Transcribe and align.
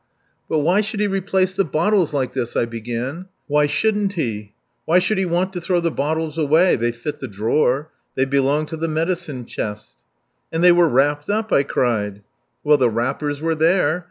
"But 0.49 0.59
why 0.61 0.81
should 0.81 0.99
he 0.99 1.05
replace 1.05 1.53
the 1.53 1.63
bottles 1.63 2.11
like 2.11 2.33
this?"... 2.33 2.55
I 2.55 2.65
began. 2.65 3.27
"Why 3.45 3.67
shouldn't 3.67 4.13
he? 4.13 4.53
Why 4.85 4.97
should 4.97 5.19
he 5.19 5.27
want 5.27 5.53
to 5.53 5.61
throw 5.61 5.79
the 5.79 5.91
bottles 5.91 6.39
away? 6.39 6.75
They 6.75 6.91
fit 6.91 7.19
the 7.19 7.27
drawer. 7.27 7.91
They 8.15 8.25
belong 8.25 8.65
to 8.65 8.77
the 8.77 8.87
medicine 8.87 9.45
chest." 9.45 9.97
"And 10.51 10.63
they 10.63 10.71
were 10.71 10.89
wrapped 10.89 11.29
up," 11.29 11.53
I 11.53 11.61
cried. 11.61 12.23
"Well, 12.63 12.77
the 12.77 12.89
wrappers 12.89 13.41
were 13.41 13.53
there. 13.53 13.99